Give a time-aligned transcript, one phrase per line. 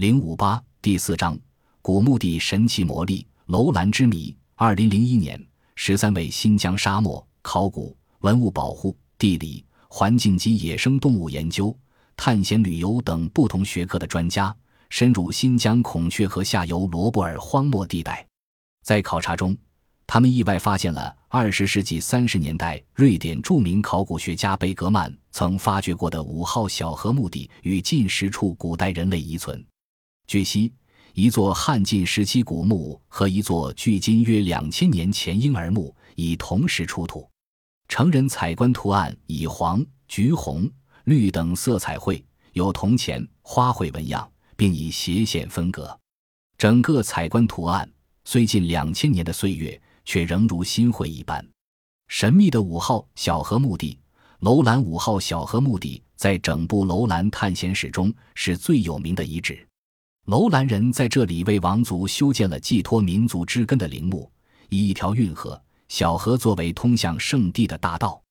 [0.00, 1.38] 零五八第四章
[1.82, 4.34] 古墓地神奇魔力楼兰之谜。
[4.54, 5.38] 二零零一年，
[5.74, 11.76] 十三位新疆沙漠考古、文物保护、地理环境及野生动物研究、
[12.16, 14.56] 探险旅游等不同学科的专家
[14.88, 18.26] 深入新疆孔雀河下游罗布尔荒漠地带，
[18.82, 19.54] 在考察中。
[20.06, 29.62] 他们意外发现了二十世纪三十年代瑞典著名考古学家贝格曼曾发掘过的五号小河墓地与近十处古代人类遗存。
[30.30, 30.72] 据悉，
[31.14, 37.28] 一座汉晋时期古墓和一座距今约两千年前婴儿墓已同时出土，
[37.88, 40.70] 成人彩棺图案以黄、橘红、
[41.02, 45.98] 绿等色彩绘有铜钱、花卉纹样，并以斜线分隔。
[46.56, 47.90] 整个彩棺图案
[48.24, 49.82] 虽近两千年的岁月。
[50.04, 51.46] 却仍如新绘一般。
[52.08, 53.96] 神秘的五号小河墓地——
[54.40, 59.64] 楼兰五号小河墓地，在整部楼兰探险史中是最有名的遗址。
[60.30, 64.30] 楼兰人在这里为王族修建了寄托民族之根的陵墓，
[64.68, 68.22] 以一条运河小河作为通向圣地的大道。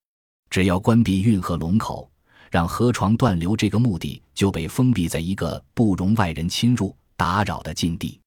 [0.50, 2.10] 只要关闭运河龙口，
[2.50, 8.18] 让河床断流，这个墓地就被封闭在一个不容外人侵入打扰的禁地。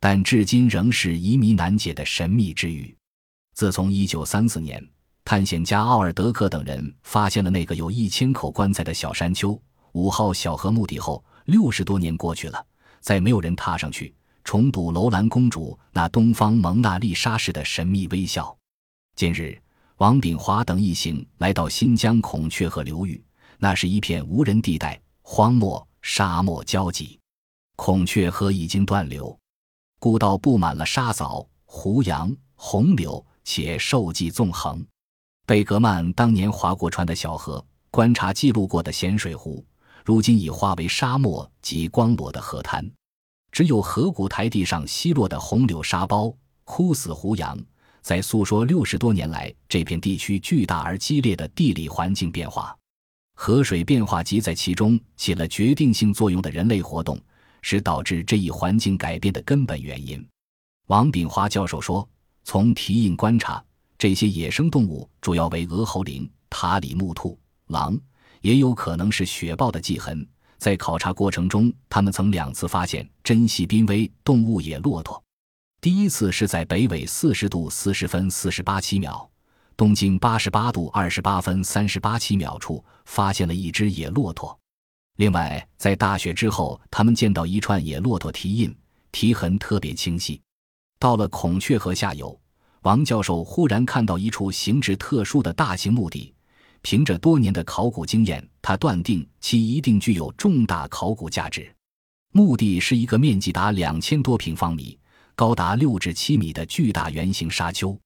[0.00, 2.96] 但至今仍是疑迷难解的神秘之域。
[3.54, 4.88] 自从1934年，
[5.26, 9.60] 探险家奥尔德克等人发现了那个有一千口棺材的小山丘
[9.92, 12.64] 五号小河墓地后，六十多年过去了，
[13.00, 18.56] 再没有人踏上去重睹楼兰公主那东方蒙娜丽莎式的神秘微笑。
[19.16, 19.60] 近日，
[19.96, 23.22] 王炳华等一行来到新疆孔雀河流域，
[23.58, 27.18] 那是一片无人地带，荒漠、沙漠交集，
[27.76, 29.36] 孔雀河已经断流。
[29.98, 34.82] 故道布满了沙枣、胡杨、红柳，且兽迹纵横。
[35.46, 39.62] 贝格曼当年划过船的小河，观察记录过的咸水湖，
[40.10, 42.84] 如今已化为沙漠及光裸的河滩。
[43.52, 47.56] 只有河谷台地上稀落的红柳沙包、枯死胡杨，
[48.02, 52.76] 在诉说六十多年来这片地区巨大而激烈的地理环境变化。
[53.36, 57.16] 河水变化及在其中起了决定性作用的人类活动。
[57.62, 60.26] 是导致这一环境改变的根本原因。
[60.86, 62.08] 王炳华教授说
[62.42, 63.62] ：“从蹄印观察，
[63.98, 68.00] 这些野生动物主要为鹅喉羚、塔里木兔、狼，
[68.40, 70.26] 也有可能是雪豹的迹痕。
[70.58, 75.22] 在考察过程中，他们曾两次发现珍稀濒危动物野骆驼。
[75.80, 79.26] 第一次是在北纬四十度四十分四十八七秒，
[79.76, 84.54] 东经八十八度二十八分三十八七秒处发现了一只野骆驼。”
[85.16, 88.74] 另外，在大雪之后，他们见到一串野骆驼蹄印，
[89.12, 90.40] 蹄痕特别清晰。
[90.98, 92.38] 到了孔雀河下游，
[92.82, 96.34] 王教授忽然看到一处形制特殊的大型墓地。
[96.82, 101.72] 凭着多年的考古经验，他断定其一定具有重大考古价值。
[102.32, 104.98] 墓地是一个面积达两千多平方米、
[105.34, 107.98] 高达六至七米的巨大圆形沙丘，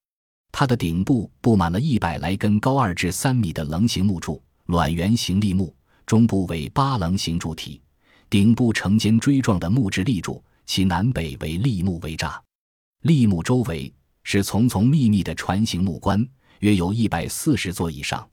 [0.50, 5.74] 它的顶部布满了一百来根高二至三米的棱形木柱，卵圆形立木。
[6.06, 7.80] 中部为八棱形柱体，
[8.28, 12.38] 顶部呈尖锥状的木质立柱，其南北为立木围栅。
[13.04, 13.90] 立木周围
[14.22, 16.22] 是丛丛密密的船形木棺，
[16.58, 18.28] 约有一百四十座以上，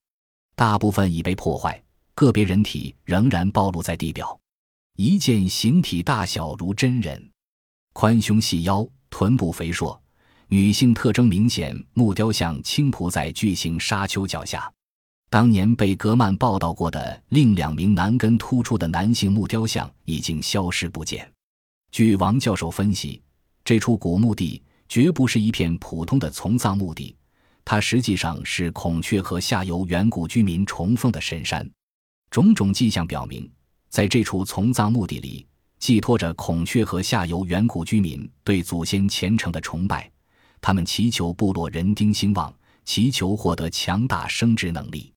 [0.61, 1.81] 大部分已被破坏，
[2.13, 4.39] 个别人体仍然暴露在地表。
[4.95, 7.31] 一件形体大小如真人，
[7.93, 9.99] 宽胸细腰，臀部肥硕，
[10.49, 11.75] 女性特征明显。
[11.95, 14.71] 木雕像倾仆在巨型沙丘脚下。
[15.31, 21.27] 当年被格曼报道过的另两名男根突出的男性木雕像已经消失不见。
[21.91, 23.19] 据王教授分析，
[23.65, 27.15] 这处古墓地绝不是一片普通的从葬墓地，
[27.63, 31.69] 它实际上是孔雀河下游远古居民崇奉的神山。
[32.29, 33.49] 种种迹象表明，
[33.89, 35.45] 在这处从葬墓地里，
[35.79, 40.09] 寄托着孔雀河下游远古居民对祖先虔诚的崇拜。
[40.61, 42.53] 他们祈求部落人丁兴旺，
[42.85, 45.11] 祈求获得强大生殖能力。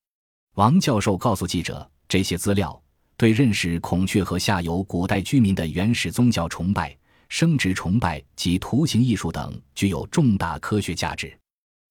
[0.55, 2.83] 王教授告诉记者，这些资料
[3.17, 6.97] 对认识孔雀河下游古代居民的原始宗教崇拜、
[7.29, 11.37] 生殖崇拜及图形艺术等具有重大科学价值。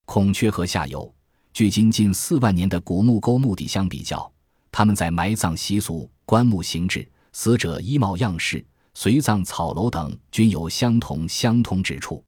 [0.06, 1.14] 孔雀河下游
[1.54, 4.32] 距今近四万年的古墓沟墓地相比较，
[4.72, 8.64] 他们在埋葬习俗、棺木形制、死者衣帽样式、
[8.94, 12.24] 随葬草楼等均有相同相通之处，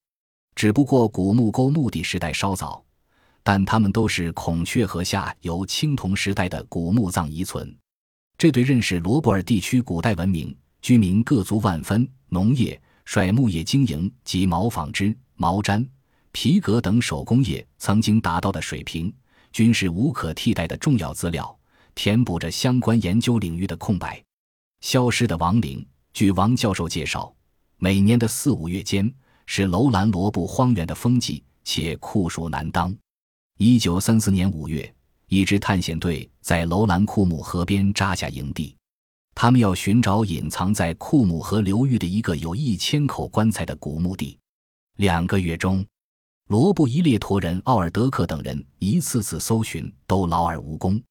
[0.55, 2.83] 只不过古墓沟墓地时代稍早。
[3.43, 7.77] 但它们都是孔雀河下游青铜时代的古墓葬遗存，
[8.39, 15.87] 这对认识罗布尔地区古代文明居民各族万分、农业、甩牧业经营及毛纺织、毛毡、
[16.35, 19.11] 皮革等手工业曾经达到的水平，
[19.53, 21.57] 均是无可替代的重要资料，
[21.95, 24.21] 填补着相关研究领域的空白。
[24.81, 27.33] 消失的亡灵、据王教授介绍，
[27.77, 29.09] 每年的四五月间
[29.45, 32.93] 是楼兰罗布荒原的风季，且酷暑难当。
[33.57, 34.93] 一九三四年五月，
[35.29, 38.75] 一支探险队在楼兰库姆河边扎下营地，
[39.33, 44.37] 他们要寻找隐藏在库姆河流域的一个有一千口棺材的古墓地。
[44.97, 45.85] 两个月中，
[46.47, 51.01] 罗布伊列陀人奥尔德克等人一次次搜寻，都劳而无功。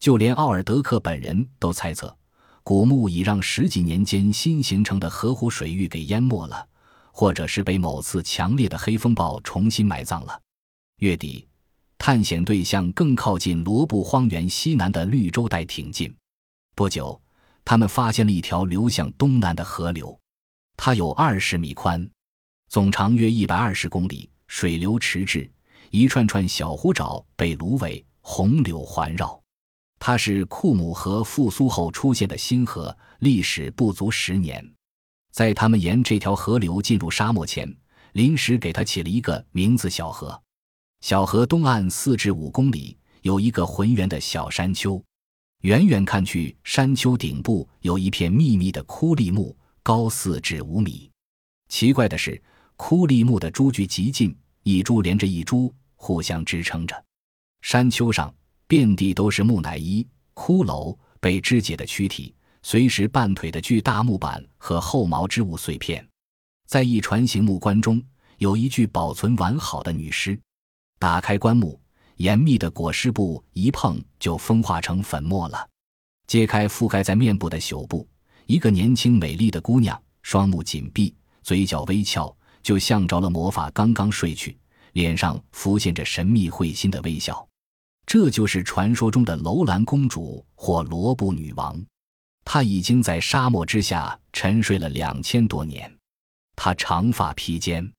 [0.00, 2.16] 就连奥尔德克本人都猜测。
[2.64, 6.66] 古墓已让十几年间新形成的河湖水域给淹没了，
[7.12, 10.40] 或者是被某次强烈的黑风暴重新埋葬了。
[10.98, 11.46] 月底，
[11.96, 16.12] 探险队向更靠近罗布荒原西南的绿洲带挺进。
[16.74, 17.20] 不久，
[17.64, 20.18] 他们发现了一条流向东南的河流，
[20.76, 22.08] 它有二十米宽，
[22.68, 25.50] 总长约一百二十公里，水流迟滞，
[25.90, 29.42] 一串串小湖沼被芦苇、红柳环绕。
[29.98, 34.62] 它是库姆河复苏后出现的新河，历史不足十年。
[35.32, 37.74] 在他们沿这条河流进入沙漠前，
[38.12, 40.38] 临时给它起了一个名字——小河。
[41.00, 45.02] 小河东岸四至五公里有一个浑圆的小山丘，
[45.62, 51.10] 远远看去，山丘顶部有一片密密的枯立木，高四至五米。
[51.70, 52.40] 奇怪的是，
[52.76, 57.04] 枯立木的株距极近，一株连着一株，互相支撑着。
[57.60, 58.32] 山丘上。
[58.68, 66.08] 遍地都是木乃伊、骷髅、被肢解的躯体、随时半腿的巨大木板和厚毛织物碎片。
[66.66, 68.02] 在一船形木棺中，
[68.38, 70.40] 有一具保存完好的女尸。
[70.98, 71.78] 打开棺木，
[72.16, 75.68] 严密的裹尸布一碰就风化成粉末了。
[76.26, 78.08] 揭开覆盖在面部的朽布，
[78.46, 84.56] 一个年轻美丽的姑娘，双目紧闭，嘴角微翘，就像着了魔法，刚刚睡去，
[84.92, 87.46] 脸上浮现着神秘会心的微笑。
[88.06, 91.80] 这就是传说中的楼兰公主或罗布女王，
[92.44, 95.90] 她已经在沙漠之下沉睡了两千多年。
[96.56, 97.90] 她长发披肩，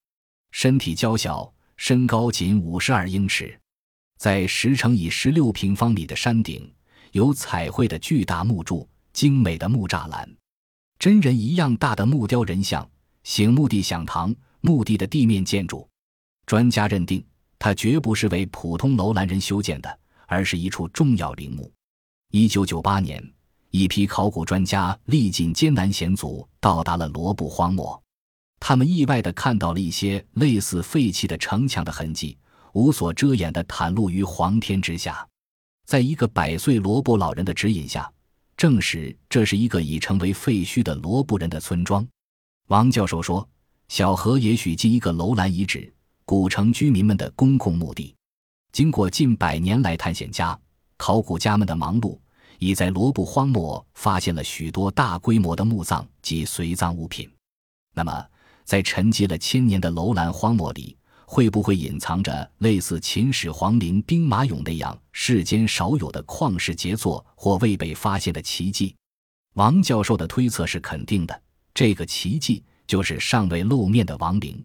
[0.51, 3.57] 身体娇小，身高仅五十二英尺。
[4.17, 6.71] 在十乘以十六平方米的山顶，
[7.11, 10.29] 有彩绘的巨大木柱、精美的木栅栏、
[10.99, 12.87] 真人一样大的木雕人像、
[13.23, 14.33] 醒目的响堂、
[14.63, 15.87] 墓地的地面建筑。
[16.45, 17.23] 专家认定。
[17.59, 21.71] 它绝不是为普通楼兰人修建的，而是一处重要陵墓。
[22.29, 23.23] 一九九八年，
[23.69, 28.03] 一批考古专家历尽艰难险阻，到达了罗布荒漠。
[28.59, 32.37] 他们意外地看到了一些类似废弃的城墙的痕迹，
[32.73, 35.25] 无所遮掩地袒露于黄天之下。
[35.85, 38.11] 在一个百岁罗布老人的指引下，
[38.57, 42.05] 证实这是一个已成为废墟的罗布人的村庄。
[42.67, 43.47] 王教授说
[43.87, 45.91] ：“小河也许近一个楼兰遗址。”
[46.25, 48.15] 古城居民们的公共墓地，
[48.71, 50.57] 经过近百年来探险家、
[50.95, 52.17] 考古家们的忙碌，
[52.59, 57.29] 已在罗布荒漠发现了许多大规模的墓葬及随葬物品。
[57.93, 58.25] 那么，
[58.63, 68.95] 在沉寂了千年的楼兰荒漠里，会不会隐藏着类似秦始皇陵兵马俑那样世间少有的旷世杰作或未被发现的奇迹？
[69.55, 71.41] 王教授的推测是肯定的，
[71.73, 74.63] 这个奇迹就是尚未露面的亡灵。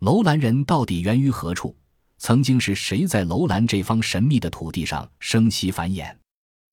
[0.00, 1.76] 楼兰人到底源于何处？
[2.18, 6.14] 曾经是谁在楼兰这方神秘的土地上生息繁衍？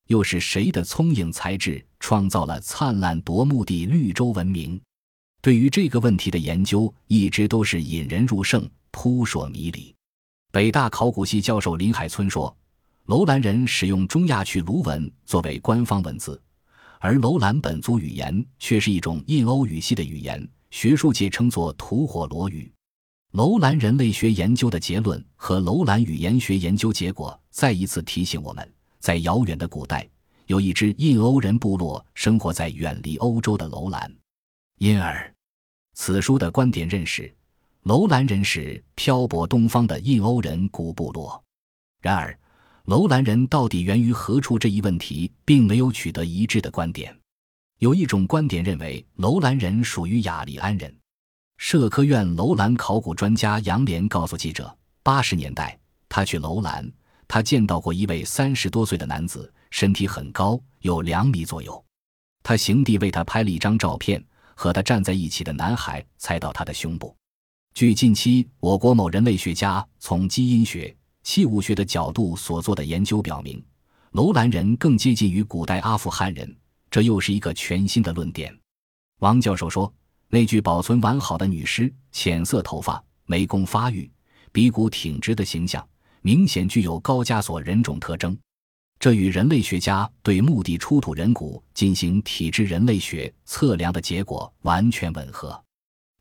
[0.07, 4.79] 又是谁的聪颖才智创造了灿烂夺目的绿洲文明？
[5.41, 9.93] 对于这个问题的研究一直都是引人入胜、扑朔迷离。
[10.51, 12.55] 北大考古系教授林海村说
[13.05, 16.41] ：“楼兰人使用中亚去卢文作为官方文字，
[16.99, 22.69] 而楼兰本族语言却是一种印欧语系的语言，学术界称作吐火罗语。”
[23.31, 30.05] 楼兰人类学研究的结论和楼兰语言学研究结果再一次提醒我们，在遥远的古代，
[30.47, 34.13] 有一支印欧人部落生活在远离欧洲的楼兰。
[34.79, 35.33] 因而，
[35.93, 37.33] 此书的观点认识，
[37.83, 41.41] 楼兰人是漂泊东方的印欧人古部落。
[42.01, 42.37] 然而，
[42.83, 47.17] 楼兰人到底源于何处这一问题，并没有取得一致的观点。
[47.79, 50.93] 有一种观点认为，楼兰人属于雅利安人。
[51.57, 55.77] 社科院楼兰考古专家杨连告诉记者：“八十年代，
[56.07, 56.89] 他去楼兰，
[57.27, 61.83] 他见到过一位三十多岁的男子，身体很高，有两米左右。
[62.43, 64.23] 他行弟为他拍了一张照片，
[64.55, 67.13] 和他站在一起的男孩猜到他的胸部。
[67.73, 73.61] 据近期我国某人类学家从基因学、器物学的角度所做的研究表明，
[74.11, 76.55] 楼兰人更接近于古代阿富汗人，
[76.95, 78.57] 这又是一个全新的论点。”
[79.19, 79.93] 王教授说。
[80.27, 84.09] 那具保存完好的女尸，浅色头发，眉弓发育，
[84.51, 85.87] 鼻骨挺直的形象，
[86.21, 88.35] 明显具有高加索人种特征。
[88.99, 95.63] 这与人类学家对墓地出土人骨进行体质人类学测量的结果完全吻合。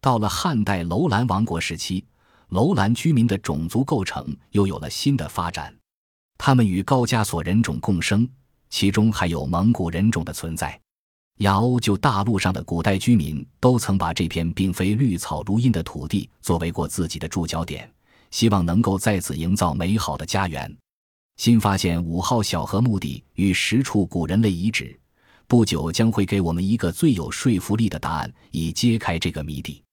[0.00, 2.04] 到了汉代楼兰王国时期，
[2.50, 5.75] 楼兰居民的种族构成又有了新的发展。
[6.37, 8.28] 他们与高加索人种共生，
[8.75, 10.76] 其中还有蒙古人种的存在。
[11.38, 17.88] 亚欧就大陆上的古代居民都曾把这片并非绿草如茵的土地作为过自己的驻脚点，
[18.33, 20.76] 希望能够在此营造美好的家园。
[21.37, 24.99] 新发现五号小河墓地与十处古人类遗址，
[25.47, 29.84] 不久将会给我们一个最有说服力的答案，以揭开这个谜底。